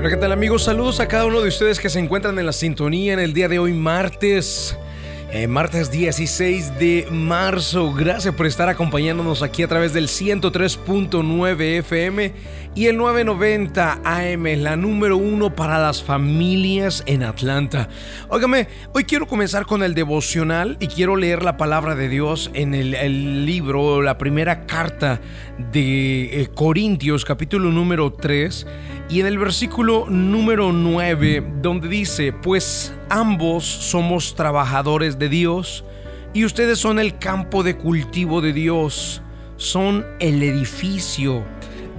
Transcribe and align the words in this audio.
Hola, 0.00 0.08
¿qué 0.08 0.16
tal 0.16 0.32
amigos? 0.32 0.62
Saludos 0.62 0.98
a 0.98 1.08
cada 1.08 1.26
uno 1.26 1.42
de 1.42 1.48
ustedes 1.48 1.78
que 1.78 1.90
se 1.90 1.98
encuentran 1.98 2.38
en 2.38 2.46
la 2.46 2.54
sintonía 2.54 3.12
en 3.12 3.18
el 3.18 3.34
día 3.34 3.48
de 3.48 3.58
hoy, 3.58 3.74
martes. 3.74 4.74
Eh, 5.32 5.46
martes 5.46 5.92
16 5.92 6.76
de 6.80 7.06
marzo. 7.12 7.94
Gracias 7.94 8.34
por 8.34 8.46
estar 8.46 8.68
acompañándonos 8.68 9.44
aquí 9.44 9.62
a 9.62 9.68
través 9.68 9.92
del 9.92 10.08
103.9 10.08 11.78
FM 11.78 12.32
y 12.74 12.86
el 12.86 12.96
990 12.96 14.00
AM, 14.02 14.44
la 14.60 14.74
número 14.74 15.16
uno 15.16 15.54
para 15.54 15.78
las 15.78 16.02
familias 16.02 17.04
en 17.06 17.22
Atlanta. 17.22 17.88
Óigame, 18.28 18.66
hoy 18.92 19.04
quiero 19.04 19.28
comenzar 19.28 19.66
con 19.66 19.84
el 19.84 19.94
devocional 19.94 20.76
y 20.80 20.88
quiero 20.88 21.14
leer 21.14 21.44
la 21.44 21.56
palabra 21.56 21.94
de 21.94 22.08
Dios 22.08 22.50
en 22.52 22.74
el, 22.74 23.46
libro, 23.46 24.02
la 24.02 24.18
primera 24.18 24.66
carta 24.66 25.20
de 25.70 26.42
eh, 26.42 26.48
Corintios, 26.52 27.24
capítulo 27.24 27.70
número 27.70 28.12
3 28.12 28.66
y 29.08 29.20
en 29.20 29.26
el 29.26 29.38
versículo 29.38 30.06
número 30.08 30.72
9, 30.72 31.52
donde 31.62 31.86
dice, 31.86 32.32
pues 32.32 32.92
ambos 33.10 33.64
somos 33.64 34.34
trabajadores 34.34 35.18
de 35.18 35.28
Dios 35.28 35.84
y 36.32 36.44
ustedes 36.44 36.78
son 36.78 36.98
el 36.98 37.18
campo 37.18 37.62
de 37.62 37.76
cultivo 37.76 38.40
de 38.40 38.52
Dios, 38.52 39.20
son 39.56 40.06
el 40.20 40.42
edificio 40.42 41.44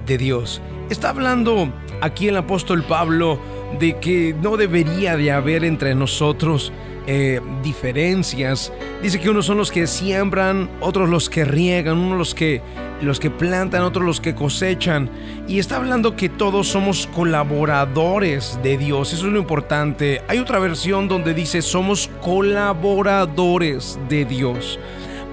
de 0.07 0.17
Dios. 0.17 0.61
Está 0.89 1.09
hablando 1.09 1.71
aquí 2.01 2.29
el 2.29 2.37
apóstol 2.37 2.83
Pablo 2.83 3.39
de 3.79 3.99
que 3.99 4.33
no 4.41 4.57
debería 4.57 5.17
de 5.17 5.31
haber 5.31 5.63
entre 5.63 5.93
nosotros 5.95 6.71
eh, 7.13 7.41
diferencias. 7.61 8.71
Dice 9.03 9.19
que 9.19 9.29
unos 9.29 9.45
son 9.45 9.57
los 9.57 9.69
que 9.69 9.85
siembran, 9.85 10.69
otros 10.79 11.09
los 11.09 11.29
que 11.29 11.43
riegan, 11.43 11.97
unos 11.97 12.17
los 12.17 12.33
que, 12.33 12.61
los 13.01 13.19
que 13.19 13.29
plantan, 13.29 13.81
otros 13.83 14.05
los 14.05 14.21
que 14.21 14.33
cosechan. 14.33 15.09
Y 15.45 15.59
está 15.59 15.75
hablando 15.75 16.15
que 16.15 16.29
todos 16.29 16.69
somos 16.69 17.07
colaboradores 17.07 18.57
de 18.63 18.77
Dios. 18.77 19.11
Eso 19.11 19.27
es 19.27 19.33
lo 19.33 19.39
importante. 19.39 20.21
Hay 20.29 20.37
otra 20.37 20.59
versión 20.59 21.09
donde 21.09 21.33
dice 21.33 21.61
somos 21.61 22.09
colaboradores 22.21 23.99
de 24.07 24.23
Dios. 24.23 24.79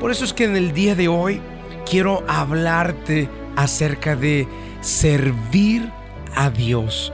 Por 0.01 0.11
eso 0.11 0.25
es 0.25 0.33
que 0.33 0.47
en 0.47 0.57
el 0.57 0.73
día 0.73 0.97
de 0.97 1.07
hoy 1.07 1.41
quiero 1.89 2.25
hablarte 2.27 3.29
acerca 3.55 4.17
de 4.17 4.49
servir 4.81 5.93
a 6.35 6.51
Dios. 6.51 7.13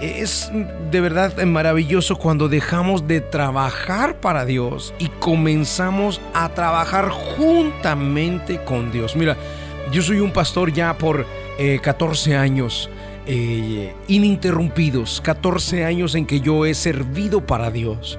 Es 0.00 0.50
de 0.90 1.00
verdad 1.00 1.36
maravilloso 1.44 2.16
cuando 2.16 2.48
dejamos 2.48 3.06
de 3.06 3.20
trabajar 3.20 4.20
para 4.20 4.44
Dios 4.44 4.94
y 4.98 5.08
comenzamos 5.08 6.20
a 6.32 6.48
trabajar 6.50 7.08
juntamente 7.08 8.62
con 8.64 8.92
Dios. 8.92 9.16
Mira, 9.16 9.36
yo 9.92 10.02
soy 10.02 10.20
un 10.20 10.32
pastor 10.32 10.72
ya 10.72 10.96
por 10.98 11.26
14 11.82 12.30
eh, 12.30 12.36
años. 12.36 12.90
Eh, 13.26 13.94
ininterrumpidos, 14.06 15.22
14 15.22 15.86
años 15.86 16.14
en 16.14 16.26
que 16.26 16.40
yo 16.40 16.66
he 16.66 16.74
servido 16.74 17.46
para 17.46 17.70
Dios. 17.70 18.18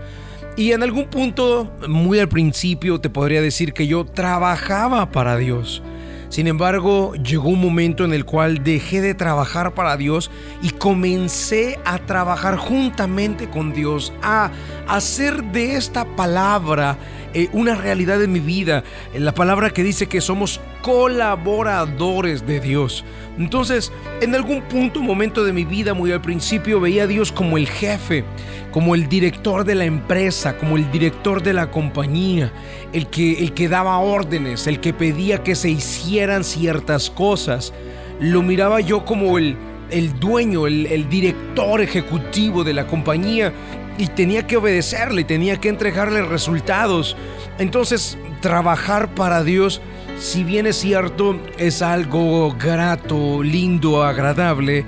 Y 0.58 0.72
en 0.72 0.82
algún 0.84 1.06
punto, 1.06 1.72
muy 1.88 2.20
al 2.20 2.30
principio, 2.30 3.00
te 3.00 3.10
podría 3.10 3.42
decir 3.42 3.74
que 3.74 3.86
yo 3.86 4.06
trabajaba 4.06 5.12
para 5.12 5.38
Dios. 5.38 5.84
Sin 6.30 6.48
embargo, 6.48 7.14
llegó 7.16 7.50
un 7.50 7.62
momento 7.62 8.04
en 8.04 8.14
el 8.14 8.26
cual 8.26 8.64
dejé 8.64 9.02
de 9.02 9.14
trabajar 9.14 9.74
para 9.74 9.96
Dios 9.98 10.32
y 10.62 10.72
comencé 10.72 11.80
a 11.86 12.00
trabajar 12.00 12.58
juntamente 12.58 13.50
con 13.50 13.74
Dios, 13.74 14.12
a 14.22 14.52
hacer 14.88 15.44
de 15.44 15.76
esta 15.76 16.06
palabra 16.16 16.98
eh, 17.36 17.50
una 17.52 17.76
realidad 17.76 18.24
en 18.24 18.32
mi 18.32 18.40
vida. 18.40 18.86
La 19.14 19.34
palabra 19.34 19.70
que 19.70 19.84
dice 19.84 20.08
que 20.08 20.22
somos 20.22 20.62
colaboradores 20.82 22.48
de 22.48 22.62
Dios. 22.62 23.04
Entonces, 23.38 23.92
en 24.22 24.34
algún 24.36 24.62
punto, 24.62 25.02
momento 25.02 25.44
de 25.44 25.52
mi 25.52 25.66
vida, 25.66 25.94
muy 25.94 26.14
al 26.14 26.22
principio, 26.22 26.80
veía 26.80 27.04
a 27.04 27.08
Dios 27.08 27.34
como 27.34 27.58
el 27.58 27.68
jefe, 27.68 28.24
como 28.72 28.96
el 28.96 29.10
director 29.10 29.66
de 29.66 29.76
la 29.76 29.84
empresa, 29.84 30.58
como 30.58 30.78
el 30.78 30.90
director 30.94 31.44
de 31.44 31.52
la 31.52 31.72
compañía, 31.72 32.54
el 32.94 33.08
que, 33.08 33.44
el 33.44 33.54
que 33.54 33.68
daba 33.68 33.98
órdenes, 33.98 34.66
el 34.66 34.80
que 34.80 34.94
pedía 34.94 35.44
que 35.44 35.56
se 35.56 35.70
hicieran 35.70 36.46
ciertas 36.46 37.10
cosas. 37.10 37.74
Lo 38.22 38.44
miraba 38.44 38.80
yo 38.80 39.04
como 39.04 39.38
el, 39.38 39.58
el 39.90 40.18
dueño, 40.22 40.68
el 40.68 41.10
director 41.10 41.82
ejecutivo 41.82 42.64
de 42.64 42.74
la 42.74 42.88
compañía 42.88 43.52
y 43.98 44.08
tenía 44.08 44.46
que 44.48 44.58
obedecerle, 44.58 45.24
tenía 45.24 45.58
que 45.58 45.70
entregarle 45.70 46.22
resultados. 46.24 47.16
Entonces, 47.60 48.18
trabajar 48.42 49.14
para 49.16 49.44
Dios 49.44 49.82
si 50.20 50.46
bien 50.46 50.66
es 50.66 50.78
cierto, 50.78 51.38
es 51.58 51.82
algo 51.82 52.56
grato, 52.58 53.44
lindo, 53.44 54.02
agradable, 54.02 54.86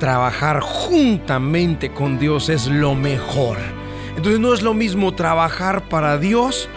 trabajar 0.00 0.60
juntamente 0.60 1.92
con 1.92 2.18
Dios 2.18 2.48
es 2.48 2.66
lo 2.66 2.94
mejor. 2.96 3.56
Entonces 4.16 4.40
no 4.40 4.52
es 4.52 4.62
lo 4.62 4.74
mismo 4.74 5.14
trabajar 5.14 5.88
para 5.88 6.18
Dios 6.18 6.68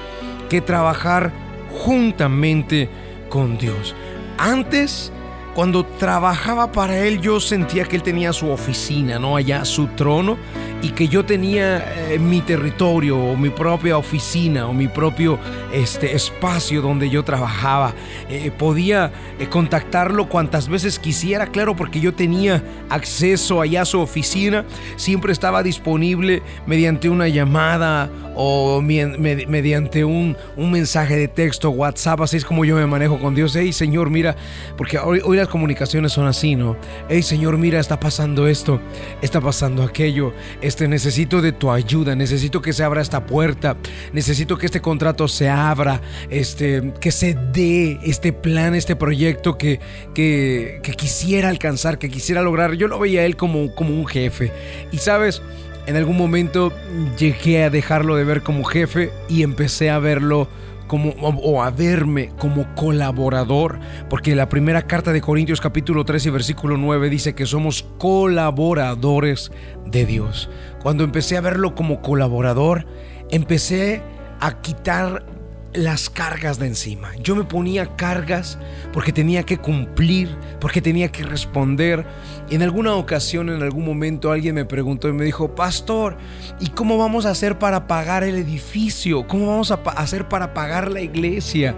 que 0.48 0.62
trabajar 0.62 1.32
juntamente 1.72 2.88
con 3.30 3.58
Dios. 3.58 3.96
Antes 4.38 5.12
cuando 5.58 5.84
trabajaba 5.84 6.72
para 6.72 7.00
él 7.00 7.20
yo 7.20 7.40
sentía 7.40 7.86
que 7.86 7.96
él 7.96 8.04
tenía 8.04 8.32
su 8.32 8.52
oficina, 8.52 9.18
¿no? 9.18 9.36
Allá 9.36 9.66
su 9.66 9.88
trono 9.88 10.38
y 10.84 10.90
que 10.90 11.08
yo 11.08 11.26
tenía 11.26 12.12
eh, 12.12 12.20
mi 12.20 12.42
territorio 12.42 13.18
o 13.18 13.36
mi 13.36 13.50
propia 13.50 13.98
oficina 13.98 14.68
o 14.68 14.74
mi 14.74 14.88
propio 14.88 15.40
este, 15.74 16.16
espacio 16.16 16.84
donde 16.84 17.10
yo 17.10 17.24
trabajaba. 17.24 17.96
Eh, 18.30 18.52
podía 18.56 19.12
eh, 19.40 19.48
contactarlo 19.48 20.30
cuantas 20.30 20.70
veces 20.70 21.00
quisiera, 21.00 21.48
claro, 21.48 21.76
porque 21.76 22.00
yo 22.00 22.14
tenía 22.14 22.64
acceso 22.90 23.60
allá 23.60 23.82
a 23.82 23.86
su 23.86 24.00
oficina. 24.00 24.64
Siempre 24.96 25.34
estaba 25.34 25.64
disponible 25.64 26.44
mediante 26.68 27.10
una 27.10 27.28
llamada 27.28 28.12
o 28.36 28.82
mediante 28.82 30.06
un, 30.06 30.38
un 30.56 30.72
mensaje 30.72 31.16
de 31.16 31.28
texto, 31.28 31.72
WhatsApp, 31.72 32.22
así 32.22 32.38
es 32.38 32.46
como 32.46 32.66
yo 32.66 32.76
me 32.76 32.86
manejo 32.86 33.20
con 33.20 33.34
Dios. 33.34 33.56
Hey 33.56 33.74
Señor, 33.74 34.12
mira, 34.12 34.36
porque 34.78 35.00
hoy, 35.00 35.22
hoy 35.26 35.38
las 35.38 35.47
comunicaciones 35.48 36.12
son 36.12 36.28
así, 36.28 36.56
¿no? 36.56 36.78
Hey 37.10 37.24
Señor, 37.24 37.58
mira, 37.58 37.80
está 37.80 38.00
pasando 38.00 38.48
esto, 38.48 38.80
está 39.22 39.42
pasando 39.42 39.84
aquello, 39.84 40.34
este 40.62 40.88
necesito 40.88 41.42
de 41.42 41.52
tu 41.52 41.72
ayuda, 41.72 42.16
necesito 42.16 42.62
que 42.62 42.74
se 42.74 42.84
abra 42.84 43.02
esta 43.02 43.26
puerta, 43.26 43.78
necesito 44.14 44.58
que 44.58 44.66
este 44.66 44.82
contrato 44.82 45.28
se 45.28 45.50
abra, 45.50 46.02
este, 46.30 46.94
que 47.00 47.12
se 47.12 47.34
dé 47.34 48.00
este 48.04 48.34
plan, 48.34 48.76
este 48.76 48.96
proyecto 48.96 49.58
que, 49.58 49.80
que, 50.14 50.80
que 50.84 50.94
quisiera 50.94 51.50
alcanzar, 51.50 51.98
que 51.98 52.10
quisiera 52.10 52.42
lograr. 52.42 52.74
Yo 52.74 52.88
lo 52.88 53.00
veía 53.00 53.22
a 53.22 53.26
él 53.26 53.36
como, 53.36 53.74
como 53.74 53.92
un 53.92 54.06
jefe. 54.08 54.52
Y 54.92 54.98
sabes, 54.98 55.42
en 55.88 55.96
algún 55.96 56.18
momento 56.18 56.74
llegué 57.18 57.64
a 57.64 57.70
dejarlo 57.70 58.18
de 58.18 58.26
ver 58.26 58.44
como 58.44 58.66
jefe 58.66 59.10
y 59.30 59.42
empecé 59.42 59.90
a 59.90 60.00
verlo 60.00 60.50
como 60.88 61.10
o 61.12 61.64
a 61.64 61.72
verme 61.72 62.32
como 62.38 62.74
colaborador, 62.76 63.80
porque 64.10 64.36
la 64.36 64.50
primera 64.50 64.84
carta 64.84 65.12
de 65.12 65.22
Corintios 65.22 65.62
capítulo 65.62 66.06
13 66.06 66.30
versículo 66.30 66.78
9 66.78 67.10
dice 67.10 67.36
que 67.36 67.46
somos 67.46 67.84
colaboradores 67.98 69.52
de 69.86 70.06
Dios. 70.06 70.50
Cuando 70.84 71.04
empecé 71.04 71.38
a 71.38 71.42
verlo 71.42 71.74
como 71.74 72.02
colaborador, 72.02 72.86
empecé 73.32 74.02
a 74.40 74.62
quitar 74.62 75.26
las 75.74 76.10
cargas 76.10 76.60
de 76.60 76.68
encima. 76.68 77.12
Yo 77.22 77.36
me 77.36 77.44
ponía 77.44 77.96
cargas 77.96 78.58
porque 78.94 79.12
tenía 79.12 79.44
que 79.44 79.58
cumplir, 79.58 80.36
porque 80.60 80.82
tenía 80.82 81.12
que 81.12 81.24
responder. 81.24 82.06
En 82.50 82.62
alguna 82.62 82.96
ocasión, 82.96 83.50
en 83.50 83.62
algún 83.62 83.86
momento, 83.86 84.32
alguien 84.32 84.56
me 84.56 84.66
preguntó 84.66 85.10
y 85.10 85.14
me 85.14 85.26
dijo, 85.26 85.56
pastor, 85.56 86.18
¿y 86.60 86.70
cómo 86.70 86.98
vamos 86.98 87.26
a 87.26 87.32
hacer 87.32 87.60
para 87.60 87.88
pagar 87.88 88.24
el 88.24 88.36
edificio? 88.36 89.28
¿Cómo 89.28 89.48
vamos 89.48 89.72
a 89.72 89.76
hacer 89.96 90.28
para 90.28 90.54
pagar 90.54 90.92
la 90.92 91.02
iglesia? 91.02 91.76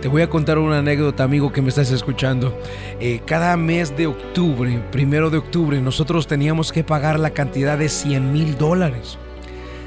Te 0.00 0.08
voy 0.08 0.20
a 0.20 0.28
contar 0.28 0.58
una 0.58 0.80
anécdota, 0.80 1.24
amigo, 1.24 1.50
que 1.50 1.62
me 1.62 1.70
estás 1.70 1.90
escuchando. 1.90 2.58
Eh, 3.00 3.22
cada 3.24 3.56
mes 3.56 3.96
de 3.96 4.06
octubre, 4.06 4.82
primero 4.92 5.30
de 5.30 5.38
octubre, 5.38 5.80
nosotros 5.80 6.26
teníamos 6.26 6.72
que 6.72 6.84
pagar 6.84 7.18
la 7.18 7.30
cantidad 7.30 7.78
de 7.78 7.88
100 7.88 8.30
mil 8.30 8.58
dólares. 8.58 9.18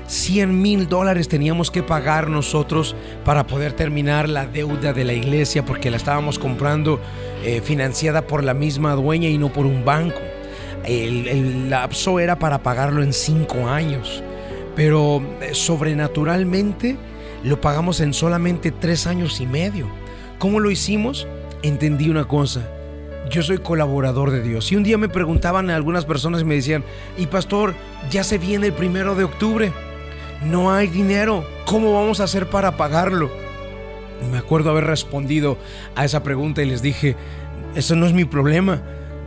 100 0.07 0.61
mil 0.61 0.87
dólares 0.87 1.27
teníamos 1.27 1.69
que 1.69 1.83
pagar 1.83 2.29
nosotros 2.29 2.95
para 3.25 3.45
poder 3.45 3.73
terminar 3.73 4.29
la 4.29 4.45
deuda 4.45 4.93
de 4.93 5.03
la 5.03 5.13
iglesia 5.13 5.65
porque 5.65 5.91
la 5.91 5.97
estábamos 5.97 6.39
comprando 6.39 6.99
eh, 7.43 7.61
financiada 7.61 8.25
por 8.25 8.43
la 8.43 8.53
misma 8.53 8.93
dueña 8.93 9.27
y 9.27 9.37
no 9.37 9.51
por 9.51 9.65
un 9.65 9.83
banco. 9.83 10.19
El, 10.85 11.69
lapso 11.69 12.21
era 12.21 12.39
para 12.39 12.63
pagarlo 12.63 13.03
en 13.03 13.11
cinco 13.11 13.67
años, 13.67 14.23
pero 14.75 15.21
eh, 15.41 15.49
sobrenaturalmente 15.51 16.95
lo 17.43 17.59
pagamos 17.59 17.99
en 17.99 18.13
solamente 18.13 18.71
tres 18.71 19.05
años 19.07 19.41
y 19.41 19.45
medio. 19.45 19.89
¿Cómo 20.39 20.61
lo 20.61 20.71
hicimos? 20.71 21.27
Entendí 21.63 22.09
una 22.09 22.25
cosa. 22.25 22.61
Yo 23.29 23.43
soy 23.43 23.57
colaborador 23.57 24.31
de 24.31 24.41
Dios. 24.41 24.71
Y 24.71 24.77
un 24.77 24.83
día 24.83 24.97
me 24.97 25.09
preguntaban 25.09 25.69
a 25.69 25.75
algunas 25.75 26.05
personas 26.05 26.41
y 26.41 26.45
me 26.45 26.55
decían, 26.55 26.85
y 27.17 27.25
pastor, 27.25 27.73
ya 28.09 28.23
se 28.23 28.37
viene 28.37 28.67
el 28.67 28.73
primero 28.73 29.15
de 29.15 29.25
octubre 29.25 29.73
no 30.43 30.71
hay 30.71 30.87
dinero. 30.87 31.45
¿Cómo 31.65 31.93
vamos 31.93 32.19
a 32.19 32.25
hacer 32.25 32.49
para 32.49 32.77
pagarlo? 32.77 33.29
Me 34.31 34.37
acuerdo 34.37 34.71
haber 34.71 34.85
respondido 34.85 35.57
a 35.95 36.05
esa 36.05 36.23
pregunta 36.23 36.63
y 36.63 36.65
les 36.65 36.81
dije, 36.81 37.15
eso 37.75 37.95
no 37.95 38.05
es 38.05 38.13
mi 38.13 38.25
problema. 38.25 38.81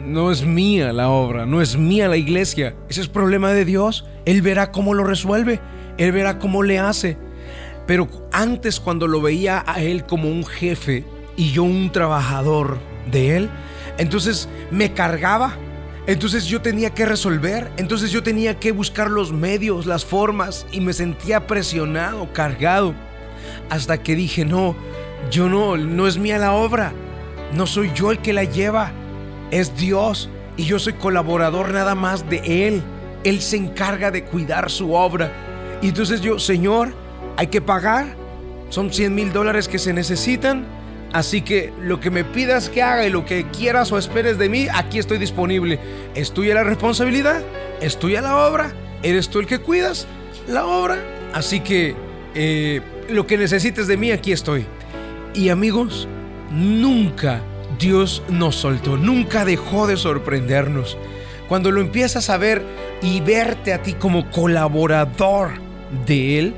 no 0.04 0.30
es 0.30 0.44
mía 0.44 0.94
la 0.94 1.10
obra, 1.10 1.44
no 1.44 1.60
es 1.60 1.76
mía 1.76 2.08
la 2.08 2.16
iglesia. 2.16 2.74
Ese 2.88 3.02
es 3.02 3.08
problema 3.08 3.52
de 3.52 3.64
Dios. 3.64 4.06
Él 4.24 4.42
verá 4.42 4.72
cómo 4.72 4.94
lo 4.94 5.04
resuelve, 5.04 5.60
Él 5.98 6.12
verá 6.12 6.38
cómo 6.38 6.62
le 6.62 6.78
hace. 6.78 7.18
Pero 7.86 8.08
antes 8.32 8.80
cuando 8.80 9.06
lo 9.06 9.20
veía 9.20 9.62
a 9.66 9.82
Él 9.82 10.06
como 10.06 10.28
un 10.28 10.46
jefe 10.46 11.04
y 11.36 11.52
yo 11.52 11.64
un 11.64 11.92
trabajador 11.92 12.78
de 13.10 13.36
Él, 13.36 13.50
entonces 13.98 14.48
me 14.70 14.92
cargaba. 14.92 15.56
Entonces 16.10 16.46
yo 16.46 16.60
tenía 16.60 16.90
que 16.90 17.06
resolver, 17.06 17.70
entonces 17.76 18.10
yo 18.10 18.20
tenía 18.20 18.58
que 18.58 18.72
buscar 18.72 19.08
los 19.08 19.32
medios, 19.32 19.86
las 19.86 20.04
formas 20.04 20.66
y 20.72 20.80
me 20.80 20.92
sentía 20.92 21.46
presionado, 21.46 22.32
cargado. 22.32 22.96
Hasta 23.68 24.02
que 24.02 24.16
dije, 24.16 24.44
no, 24.44 24.74
yo 25.30 25.48
no, 25.48 25.76
no 25.76 26.08
es 26.08 26.18
mía 26.18 26.36
la 26.38 26.52
obra, 26.52 26.92
no 27.54 27.64
soy 27.68 27.92
yo 27.94 28.10
el 28.10 28.18
que 28.18 28.32
la 28.32 28.42
lleva, 28.42 28.90
es 29.52 29.76
Dios 29.76 30.28
y 30.56 30.64
yo 30.64 30.80
soy 30.80 30.94
colaborador 30.94 31.72
nada 31.72 31.94
más 31.94 32.28
de 32.28 32.66
Él. 32.66 32.82
Él 33.22 33.40
se 33.40 33.58
encarga 33.58 34.10
de 34.10 34.24
cuidar 34.24 34.68
su 34.68 34.92
obra. 34.94 35.30
Y 35.80 35.90
entonces 35.90 36.20
yo, 36.22 36.40
Señor, 36.40 36.92
hay 37.36 37.46
que 37.46 37.60
pagar. 37.60 38.16
Son 38.68 38.92
100 38.92 39.14
mil 39.14 39.32
dólares 39.32 39.68
que 39.68 39.78
se 39.78 39.92
necesitan. 39.92 40.66
Así 41.12 41.42
que 41.42 41.72
lo 41.80 41.98
que 41.98 42.10
me 42.10 42.24
pidas 42.24 42.68
que 42.68 42.82
haga 42.82 43.06
y 43.06 43.10
lo 43.10 43.24
que 43.24 43.46
quieras 43.50 43.90
o 43.90 43.98
esperes 43.98 44.38
de 44.38 44.48
mí, 44.48 44.68
aquí 44.72 44.98
estoy 44.98 45.18
disponible. 45.18 45.80
Es 46.14 46.32
tuya 46.32 46.54
la 46.54 46.62
responsabilidad, 46.62 47.42
es 47.80 47.98
tuya 47.98 48.20
la 48.20 48.36
obra, 48.36 48.72
eres 49.02 49.28
tú 49.28 49.40
el 49.40 49.46
que 49.46 49.58
cuidas 49.58 50.06
la 50.48 50.66
obra. 50.66 51.02
Así 51.32 51.60
que 51.60 51.96
eh, 52.34 52.80
lo 53.08 53.26
que 53.26 53.36
necesites 53.38 53.88
de 53.88 53.96
mí, 53.96 54.12
aquí 54.12 54.30
estoy. 54.30 54.66
Y 55.34 55.48
amigos, 55.48 56.06
nunca 56.50 57.40
Dios 57.78 58.22
nos 58.28 58.56
soltó, 58.56 58.96
nunca 58.96 59.44
dejó 59.44 59.88
de 59.88 59.96
sorprendernos. 59.96 60.96
Cuando 61.48 61.72
lo 61.72 61.80
empiezas 61.80 62.30
a 62.30 62.38
ver 62.38 62.62
y 63.02 63.20
verte 63.20 63.72
a 63.72 63.82
ti 63.82 63.94
como 63.94 64.30
colaborador 64.30 65.50
de 66.06 66.38
Él 66.38 66.54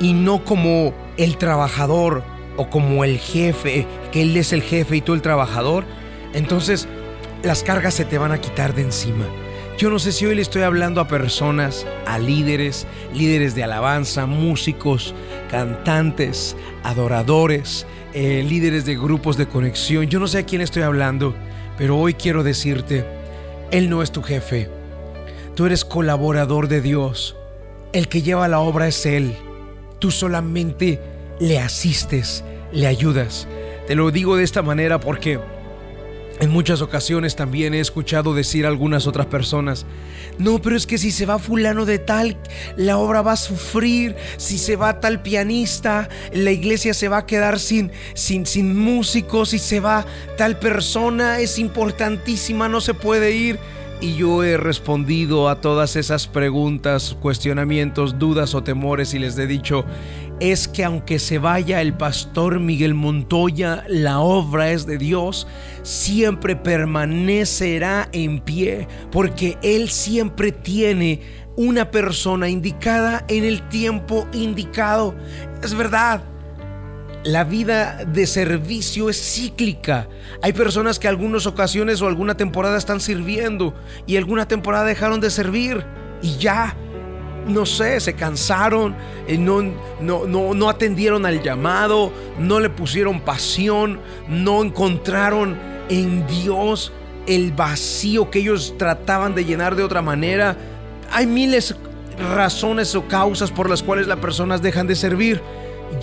y 0.00 0.12
no 0.12 0.44
como 0.44 0.92
el 1.16 1.38
trabajador 1.38 2.35
o 2.56 2.68
como 2.70 3.04
el 3.04 3.18
jefe, 3.18 3.86
que 4.12 4.22
Él 4.22 4.36
es 4.36 4.52
el 4.52 4.62
jefe 4.62 4.96
y 4.96 5.00
tú 5.00 5.14
el 5.14 5.22
trabajador, 5.22 5.84
entonces 6.34 6.88
las 7.42 7.62
cargas 7.62 7.94
se 7.94 8.04
te 8.04 8.18
van 8.18 8.32
a 8.32 8.40
quitar 8.40 8.74
de 8.74 8.82
encima. 8.82 9.26
Yo 9.78 9.90
no 9.90 9.98
sé 9.98 10.12
si 10.12 10.24
hoy 10.24 10.34
le 10.34 10.40
estoy 10.40 10.62
hablando 10.62 11.02
a 11.02 11.08
personas, 11.08 11.86
a 12.06 12.18
líderes, 12.18 12.86
líderes 13.12 13.54
de 13.54 13.62
alabanza, 13.62 14.24
músicos, 14.24 15.14
cantantes, 15.50 16.56
adoradores, 16.82 17.86
eh, 18.14 18.42
líderes 18.48 18.86
de 18.86 18.96
grupos 18.96 19.36
de 19.36 19.46
conexión. 19.46 20.06
Yo 20.06 20.18
no 20.18 20.28
sé 20.28 20.38
a 20.38 20.46
quién 20.46 20.62
estoy 20.62 20.82
hablando, 20.82 21.34
pero 21.76 21.98
hoy 21.98 22.14
quiero 22.14 22.42
decirte, 22.42 23.04
Él 23.70 23.90
no 23.90 24.02
es 24.02 24.12
tu 24.12 24.22
jefe. 24.22 24.70
Tú 25.54 25.66
eres 25.66 25.84
colaborador 25.84 26.68
de 26.68 26.80
Dios. 26.80 27.36
El 27.92 28.08
que 28.08 28.22
lleva 28.22 28.48
la 28.48 28.60
obra 28.60 28.88
es 28.88 29.04
Él. 29.04 29.36
Tú 29.98 30.10
solamente 30.10 31.00
le 31.40 31.58
asistes, 31.58 32.44
le 32.72 32.86
ayudas. 32.86 33.46
Te 33.86 33.94
lo 33.94 34.10
digo 34.10 34.36
de 34.36 34.44
esta 34.44 34.62
manera 34.62 35.00
porque 35.00 35.38
en 36.38 36.50
muchas 36.50 36.82
ocasiones 36.82 37.34
también 37.34 37.72
he 37.72 37.80
escuchado 37.80 38.34
decir 38.34 38.66
a 38.66 38.68
algunas 38.68 39.06
otras 39.06 39.26
personas, 39.26 39.86
no, 40.38 40.60
pero 40.60 40.76
es 40.76 40.86
que 40.86 40.98
si 40.98 41.10
se 41.10 41.24
va 41.24 41.38
fulano 41.38 41.86
de 41.86 41.98
tal, 41.98 42.36
la 42.76 42.98
obra 42.98 43.22
va 43.22 43.32
a 43.32 43.36
sufrir, 43.36 44.16
si 44.36 44.58
se 44.58 44.76
va 44.76 45.00
tal 45.00 45.22
pianista, 45.22 46.10
la 46.34 46.50
iglesia 46.50 46.92
se 46.92 47.08
va 47.08 47.18
a 47.18 47.26
quedar 47.26 47.58
sin, 47.58 47.90
sin, 48.14 48.44
sin 48.44 48.78
músicos, 48.78 49.50
si 49.50 49.58
se 49.58 49.80
va 49.80 50.04
tal 50.36 50.58
persona, 50.58 51.40
es 51.40 51.58
importantísima, 51.58 52.68
no 52.68 52.82
se 52.82 52.92
puede 52.92 53.34
ir. 53.34 53.58
Y 53.98 54.16
yo 54.16 54.44
he 54.44 54.58
respondido 54.58 55.48
a 55.48 55.62
todas 55.62 55.96
esas 55.96 56.26
preguntas, 56.26 57.16
cuestionamientos, 57.18 58.18
dudas 58.18 58.54
o 58.54 58.62
temores 58.62 59.14
y 59.14 59.18
les 59.18 59.38
he 59.38 59.46
dicho, 59.46 59.86
es 60.40 60.68
que 60.68 60.84
aunque 60.84 61.18
se 61.18 61.38
vaya 61.38 61.80
el 61.80 61.94
pastor 61.94 62.60
Miguel 62.60 62.94
Montoya, 62.94 63.84
la 63.88 64.20
obra 64.20 64.70
es 64.70 64.86
de 64.86 64.98
Dios, 64.98 65.46
siempre 65.82 66.56
permanecerá 66.56 68.08
en 68.12 68.40
pie, 68.40 68.86
porque 69.10 69.56
Él 69.62 69.88
siempre 69.88 70.52
tiene 70.52 71.20
una 71.56 71.90
persona 71.90 72.48
indicada 72.48 73.24
en 73.28 73.44
el 73.44 73.66
tiempo 73.68 74.26
indicado. 74.32 75.14
Es 75.62 75.74
verdad. 75.74 76.22
La 77.24 77.42
vida 77.42 78.04
de 78.04 78.24
servicio 78.24 79.10
es 79.10 79.20
cíclica. 79.20 80.08
Hay 80.42 80.52
personas 80.52 81.00
que 81.00 81.08
algunas 81.08 81.46
ocasiones 81.46 82.00
o 82.00 82.06
alguna 82.06 82.36
temporada 82.36 82.78
están 82.78 83.00
sirviendo 83.00 83.74
y 84.06 84.16
alguna 84.16 84.46
temporada 84.46 84.84
dejaron 84.84 85.20
de 85.20 85.30
servir 85.30 85.84
y 86.22 86.36
ya 86.36 86.76
no 87.46 87.66
sé, 87.66 88.00
se 88.00 88.14
cansaron, 88.14 88.94
eh, 89.26 89.38
no, 89.38 89.62
no, 90.00 90.26
no, 90.26 90.54
no 90.54 90.68
atendieron 90.68 91.26
al 91.26 91.42
llamado, 91.42 92.12
no 92.38 92.60
le 92.60 92.70
pusieron 92.70 93.20
pasión, 93.20 94.00
no 94.28 94.62
encontraron 94.62 95.56
en 95.88 96.26
Dios 96.26 96.92
el 97.26 97.52
vacío 97.52 98.30
que 98.30 98.40
ellos 98.40 98.74
trataban 98.78 99.34
de 99.34 99.44
llenar 99.44 99.76
de 99.76 99.82
otra 99.82 100.02
manera. 100.02 100.56
Hay 101.12 101.26
miles 101.26 101.74
razones 102.34 102.94
o 102.94 103.06
causas 103.06 103.50
por 103.50 103.68
las 103.68 103.82
cuales 103.82 104.06
las 104.06 104.18
personas 104.18 104.62
dejan 104.62 104.86
de 104.86 104.96
servir. 104.96 105.40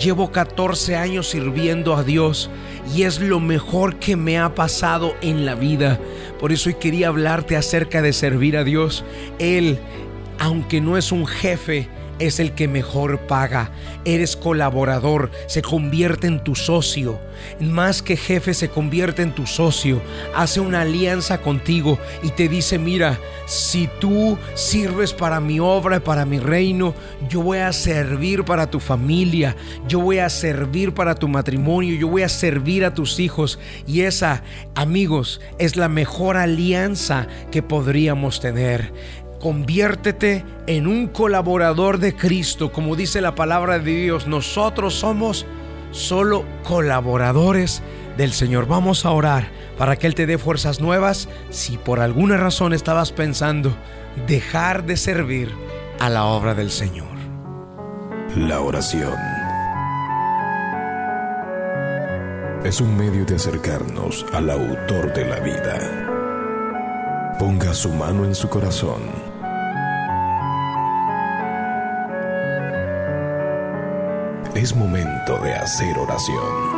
Llevo 0.00 0.32
14 0.32 0.96
años 0.96 1.28
sirviendo 1.28 1.94
a 1.94 2.02
Dios 2.04 2.50
y 2.94 3.02
es 3.02 3.20
lo 3.20 3.38
mejor 3.38 3.96
que 3.96 4.16
me 4.16 4.38
ha 4.38 4.54
pasado 4.54 5.14
en 5.20 5.44
la 5.44 5.54
vida. 5.54 6.00
Por 6.40 6.52
eso 6.52 6.70
hoy 6.70 6.76
quería 6.76 7.08
hablarte 7.08 7.56
acerca 7.56 8.00
de 8.00 8.14
servir 8.14 8.56
a 8.56 8.64
Dios. 8.64 9.04
Él 9.38 9.78
aunque 10.38 10.80
no 10.80 10.96
es 10.96 11.12
un 11.12 11.26
jefe, 11.26 11.88
es 12.18 12.38
el 12.38 12.52
que 12.52 12.68
mejor 12.68 13.20
paga. 13.26 13.70
Eres 14.04 14.36
colaborador, 14.36 15.30
se 15.46 15.62
convierte 15.62 16.26
en 16.26 16.42
tu 16.42 16.54
socio. 16.54 17.18
Más 17.60 18.02
que 18.02 18.16
jefe, 18.16 18.54
se 18.54 18.68
convierte 18.68 19.22
en 19.22 19.34
tu 19.34 19.46
socio. 19.46 20.00
Hace 20.34 20.60
una 20.60 20.82
alianza 20.82 21.38
contigo 21.40 21.98
y 22.22 22.30
te 22.30 22.48
dice, 22.48 22.78
mira, 22.78 23.18
si 23.46 23.88
tú 24.00 24.38
sirves 24.54 25.12
para 25.12 25.40
mi 25.40 25.60
obra, 25.60 26.00
para 26.00 26.24
mi 26.24 26.38
reino, 26.38 26.94
yo 27.28 27.42
voy 27.42 27.58
a 27.58 27.72
servir 27.72 28.44
para 28.44 28.70
tu 28.70 28.80
familia, 28.80 29.56
yo 29.88 30.00
voy 30.00 30.18
a 30.18 30.30
servir 30.30 30.94
para 30.94 31.14
tu 31.14 31.28
matrimonio, 31.28 31.94
yo 31.96 32.08
voy 32.08 32.22
a 32.22 32.28
servir 32.28 32.84
a 32.84 32.94
tus 32.94 33.18
hijos. 33.18 33.58
Y 33.86 34.02
esa, 34.02 34.42
amigos, 34.74 35.40
es 35.58 35.76
la 35.76 35.88
mejor 35.88 36.36
alianza 36.36 37.26
que 37.50 37.62
podríamos 37.62 38.40
tener. 38.40 38.92
Conviértete 39.44 40.42
en 40.66 40.86
un 40.86 41.06
colaborador 41.06 41.98
de 41.98 42.16
Cristo, 42.16 42.72
como 42.72 42.96
dice 42.96 43.20
la 43.20 43.34
palabra 43.34 43.78
de 43.78 43.94
Dios. 43.94 44.26
Nosotros 44.26 44.94
somos 44.94 45.44
solo 45.90 46.46
colaboradores 46.62 47.82
del 48.16 48.32
Señor. 48.32 48.66
Vamos 48.66 49.04
a 49.04 49.10
orar 49.10 49.50
para 49.76 49.96
que 49.96 50.06
Él 50.06 50.14
te 50.14 50.24
dé 50.24 50.38
fuerzas 50.38 50.80
nuevas 50.80 51.28
si 51.50 51.76
por 51.76 52.00
alguna 52.00 52.38
razón 52.38 52.72
estabas 52.72 53.12
pensando 53.12 53.76
dejar 54.26 54.86
de 54.86 54.96
servir 54.96 55.52
a 56.00 56.08
la 56.08 56.24
obra 56.24 56.54
del 56.54 56.70
Señor. 56.70 57.14
La 58.36 58.62
oración 58.62 59.18
es 62.64 62.80
un 62.80 62.96
medio 62.96 63.26
de 63.26 63.34
acercarnos 63.34 64.24
al 64.32 64.48
autor 64.48 65.12
de 65.12 65.26
la 65.26 65.38
vida. 65.40 67.36
Ponga 67.38 67.74
su 67.74 67.90
mano 67.90 68.24
en 68.24 68.34
su 68.34 68.48
corazón 68.48 69.33
es 74.54 74.74
momento 74.76 75.38
de 75.40 75.52
hacer 75.52 75.98
oración. 75.98 76.72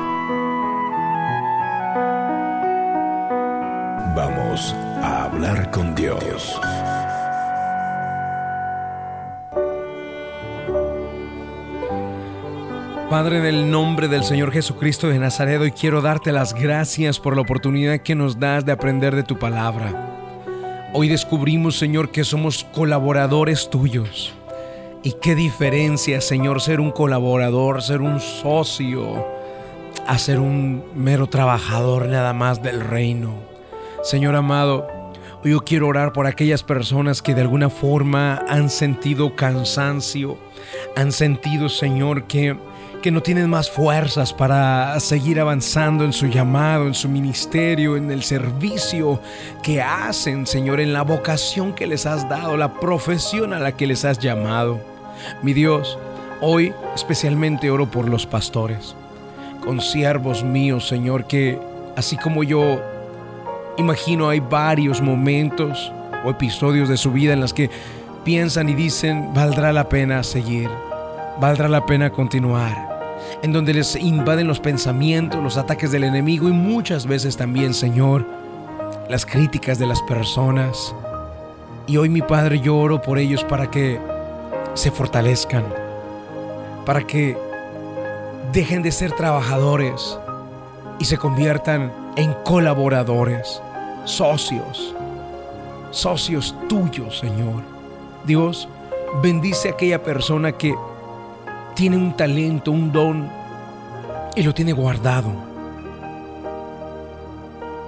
Vamos 4.14 4.75
a 5.02 5.25
hablar 5.25 5.71
con 5.71 5.95
Dios. 5.95 6.59
Padre, 13.11 13.40
del 13.40 13.71
nombre 13.71 14.09
del 14.09 14.25
Señor 14.25 14.52
Jesucristo 14.52 15.09
de 15.09 15.18
Nazaret, 15.18 15.61
hoy 15.61 15.71
quiero 15.71 16.00
darte 16.00 16.33
las 16.33 16.54
gracias 16.54 17.21
por 17.21 17.37
la 17.37 17.42
oportunidad 17.42 18.00
que 18.00 18.14
nos 18.14 18.40
das 18.40 18.64
de 18.64 18.73
aprender 18.73 19.14
de 19.14 19.23
tu 19.23 19.38
palabra. 19.38 20.14
Hoy 20.95 21.09
descubrimos, 21.09 21.78
Señor, 21.78 22.11
que 22.11 22.25
somos 22.25 22.64
colaboradores 22.64 23.68
tuyos. 23.68 24.35
Y 25.07 25.13
qué 25.13 25.37
diferencia, 25.37 26.21
Señor, 26.21 26.61
ser 26.61 26.81
un 26.81 26.91
colaborador, 26.91 27.81
ser 27.81 28.01
un 28.01 28.19
socio, 28.19 29.25
a 30.05 30.19
ser 30.19 30.41
un 30.41 30.83
mero 30.97 31.29
trabajador 31.29 32.09
nada 32.09 32.33
más 32.33 32.61
del 32.61 32.81
reino. 32.81 33.37
Señor 34.03 34.35
amado, 34.35 34.89
yo 35.45 35.61
quiero 35.61 35.87
orar 35.87 36.13
por 36.13 36.27
aquellas 36.27 36.65
personas 36.65 37.23
que 37.23 37.37
de 37.37 37.43
alguna 37.43 37.71
forma 37.71 38.43
han 38.49 38.69
sentido 38.69 39.37
cansancio, 39.37 40.39
han 40.97 41.13
sentido, 41.13 41.69
Señor, 41.69 42.25
que 42.25 42.57
que 43.01 43.13
no 43.13 43.23
tienen 43.23 43.49
más 43.49 43.71
fuerzas 43.71 44.33
para 44.33 44.99
seguir 44.99 45.39
avanzando 45.39 46.05
en 46.05 46.13
su 46.13 46.27
llamado, 46.27 46.89
en 46.89 46.95
su 46.95 47.09
ministerio, 47.09 47.97
en 47.97 48.11
el 48.11 48.25
servicio 48.25 49.21
que 49.63 49.81
hacen, 49.81 50.45
Señor, 50.45 50.81
en 50.81 50.93
la 50.93 51.03
vocación 51.03 51.73
que 51.73 51.87
les 51.87 52.05
has 52.05 52.29
dado, 52.29 52.57
la 52.57 52.81
profesión 52.81 53.53
a 53.53 53.61
la 53.61 53.77
que 53.77 53.87
les 53.87 54.05
has 54.05 54.19
llamado. 54.19 54.96
Mi 55.42 55.52
Dios, 55.52 55.99
hoy 56.40 56.73
especialmente 56.94 57.70
oro 57.70 57.90
por 57.90 58.08
los 58.08 58.26
pastores, 58.26 58.94
con 59.64 59.80
siervos 59.80 60.44
míos, 60.44 60.88
Señor, 60.88 61.26
que 61.26 61.58
así 61.96 62.16
como 62.16 62.44
yo 62.44 62.80
imagino 63.78 64.28
hay 64.28 64.40
varios 64.40 65.00
momentos 65.00 65.92
o 66.25 66.30
episodios 66.30 66.88
de 66.88 66.96
su 66.96 67.12
vida 67.12 67.32
en 67.32 67.40
los 67.40 67.52
que 67.52 67.70
piensan 68.25 68.68
y 68.68 68.75
dicen, 68.75 69.32
valdrá 69.35 69.73
la 69.73 69.88
pena 69.88 70.23
seguir, 70.23 70.68
valdrá 71.40 71.68
la 71.68 71.87
pena 71.87 72.11
continuar, 72.11 73.14
en 73.42 73.52
donde 73.52 73.75
les 73.75 73.94
invaden 73.96 74.49
los 74.49 74.61
pensamientos, 74.61 75.42
los 75.42 75.56
ataques 75.56 75.92
del 75.92 76.04
enemigo 76.04 76.49
y 76.49 76.52
muchas 76.52 77.06
veces 77.06 77.37
también, 77.37 77.73
Señor, 77.73 78.26
las 79.08 79.25
críticas 79.25 79.78
de 79.78 79.87
las 79.87 80.02
personas. 80.02 80.94
Y 81.87 81.99
hoy 81.99 82.08
mi 82.08 82.23
Padre 82.23 82.61
lloro 82.61 83.00
por 83.00 83.18
ellos 83.18 83.44
para 83.44 83.70
que 83.70 84.00
se 84.76 84.90
fortalezcan, 84.90 85.64
para 86.85 87.04
que 87.06 87.37
dejen 88.52 88.83
de 88.83 88.92
ser 88.92 89.12
trabajadores 89.12 90.18
y 90.99 91.06
se 91.06 91.16
conviertan 91.16 91.92
en 92.16 92.33
colaboradores, 92.45 93.61
socios, 94.04 94.95
socios 95.90 96.54
tuyos, 96.68 97.18
Señor. 97.18 97.62
Dios 98.25 98.68
bendice 99.23 99.68
a 99.68 99.73
aquella 99.73 100.02
persona 100.02 100.52
que 100.52 100.75
tiene 101.75 101.97
un 101.97 102.14
talento, 102.14 102.71
un 102.71 102.92
don 102.92 103.28
y 104.35 104.42
lo 104.42 104.52
tiene 104.52 104.73
guardado. 104.73 105.30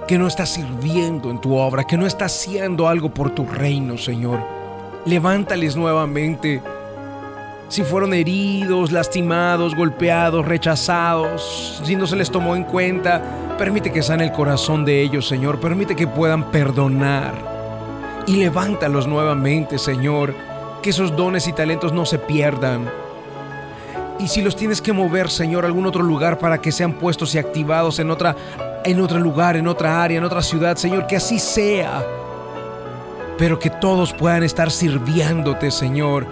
Que 0.07 0.17
no 0.17 0.25
está 0.25 0.47
sirviendo 0.47 1.29
en 1.29 1.39
tu 1.39 1.55
obra, 1.55 1.83
que 1.83 1.97
no 1.97 2.07
está 2.07 2.25
haciendo 2.25 2.87
algo 2.87 3.13
por 3.13 3.29
tu 3.29 3.45
reino, 3.45 3.95
Señor. 3.95 4.39
Levántales 5.05 5.75
nuevamente. 5.75 6.63
Si 7.69 7.83
fueron 7.83 8.15
heridos, 8.15 8.91
lastimados, 8.91 9.75
golpeados, 9.75 10.43
rechazados, 10.43 11.79
si 11.85 11.95
no 11.95 12.07
se 12.07 12.15
les 12.15 12.31
tomó 12.31 12.55
en 12.55 12.63
cuenta, 12.63 13.21
permite 13.59 13.91
que 13.91 14.01
sane 14.01 14.23
el 14.23 14.31
corazón 14.31 14.85
de 14.85 15.03
ellos, 15.03 15.27
Señor. 15.27 15.59
Permite 15.59 15.95
que 15.95 16.07
puedan 16.07 16.51
perdonar 16.51 17.35
y 18.25 18.37
levántalos 18.37 19.05
nuevamente, 19.05 19.77
Señor, 19.77 20.33
que 20.81 20.89
esos 20.89 21.15
dones 21.15 21.47
y 21.47 21.53
talentos 21.53 21.93
no 21.93 22.07
se 22.07 22.17
pierdan. 22.17 22.89
Y 24.17 24.27
si 24.29 24.41
los 24.41 24.55
tienes 24.55 24.81
que 24.81 24.91
mover, 24.91 25.29
Señor, 25.29 25.63
a 25.63 25.67
algún 25.67 25.85
otro 25.85 26.01
lugar 26.01 26.39
para 26.39 26.59
que 26.59 26.71
sean 26.71 26.93
puestos 26.93 27.35
y 27.35 27.37
activados 27.37 27.99
en 27.99 28.09
otra 28.09 28.35
en 28.83 28.99
otro 28.99 29.19
lugar, 29.19 29.55
en 29.57 29.67
otra 29.67 30.01
área, 30.01 30.17
en 30.17 30.23
otra 30.23 30.41
ciudad, 30.41 30.75
Señor, 30.75 31.05
que 31.05 31.17
así 31.17 31.37
sea. 31.37 32.03
Pero 33.37 33.59
que 33.59 33.69
todos 33.69 34.11
puedan 34.13 34.41
estar 34.41 34.71
sirviéndote, 34.71 35.69
Señor, 35.69 36.25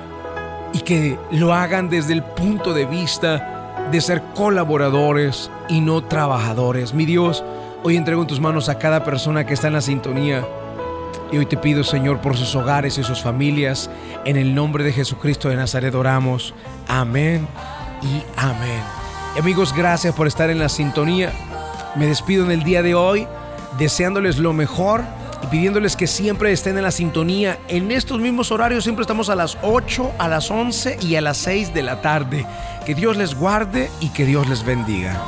y 0.74 0.80
que 0.80 1.18
lo 1.32 1.54
hagan 1.54 1.90
desde 1.90 2.14
el 2.14 2.24
punto 2.24 2.74
de 2.74 2.86
vista 2.86 3.88
de 3.92 4.02
ser 4.02 4.22
colaboradores 4.36 5.50
y 5.70 5.82
no 5.82 6.04
trabajadores. 6.04 6.94
Mi 6.94 7.06
Dios, 7.06 7.44
hoy 7.84 7.96
entrego 7.96 8.22
en 8.22 8.28
tus 8.28 8.40
manos 8.40 8.70
a 8.70 8.78
cada 8.78 9.04
persona 9.04 9.46
que 9.46 9.54
está 9.54 9.68
en 9.68 9.74
la 9.74 9.82
sintonía 9.82 10.46
y 11.32 11.38
hoy 11.38 11.46
te 11.46 11.58
pido, 11.58 11.84
Señor, 11.84 12.20
por 12.20 12.38
sus 12.38 12.56
hogares 12.56 12.98
y 12.98 13.04
sus 13.04 13.22
familias. 13.22 13.90
En 14.26 14.38
el 14.38 14.56
nombre 14.56 14.84
de 14.84 14.94
Jesucristo 14.94 15.50
de 15.50 15.56
Nazaret 15.56 15.94
oramos. 15.94 16.54
Amén 16.88 17.48
y 18.02 18.24
amén. 18.38 18.82
amigos, 19.38 19.74
gracias 19.74 20.14
por 20.16 20.28
estar 20.28 20.50
en 20.50 20.60
la 20.60 20.70
sintonía. 20.70 21.32
Me 21.96 22.08
despido 22.08 22.46
en 22.46 22.52
el 22.52 22.64
día 22.64 22.82
de 22.82 22.96
hoy 22.96 23.28
deseándoles 23.78 24.38
lo 24.38 24.54
mejor 24.54 25.04
y 25.44 25.48
pidiéndoles 25.48 25.96
que 25.96 26.08
siempre 26.08 26.52
estén 26.52 26.78
en 26.78 26.84
la 26.84 26.92
sintonía. 26.92 27.60
En 27.68 27.92
estos 27.92 28.20
mismos 28.20 28.52
horarios 28.52 28.84
siempre 28.84 29.04
estamos 29.04 29.30
a 29.30 29.36
las 29.36 29.58
8, 29.62 30.14
a 30.18 30.28
las 30.28 30.50
11 30.50 31.00
y 31.02 31.16
a 31.16 31.22
las 31.22 31.38
6 31.38 31.74
de 31.74 31.84
la 31.84 32.02
tarde. 32.02 32.46
Que 32.86 32.96
Dios 32.96 33.18
les 33.18 33.36
guarde 33.36 33.90
y 34.00 34.10
que 34.10 34.26
Dios 34.26 34.48
les 34.48 34.64
bendiga. 34.64 35.22